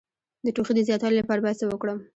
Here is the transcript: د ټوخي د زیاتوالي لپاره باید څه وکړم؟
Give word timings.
د 0.45 0.47
ټوخي 0.55 0.73
د 0.75 0.79
زیاتوالي 0.87 1.15
لپاره 1.19 1.43
باید 1.43 1.59
څه 1.61 1.65
وکړم؟ 1.67 1.97